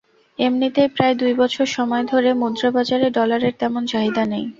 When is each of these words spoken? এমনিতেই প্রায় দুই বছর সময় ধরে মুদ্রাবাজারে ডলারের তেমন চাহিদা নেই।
এমনিতেই 0.39 0.89
প্রায় 0.95 1.15
দুই 1.15 1.33
বছর 1.33 1.65
সময় 1.69 2.03
ধরে 2.11 2.29
মুদ্রাবাজারে 2.41 3.07
ডলারের 3.17 3.53
তেমন 3.61 3.83
চাহিদা 3.85 4.23
নেই। 4.25 4.45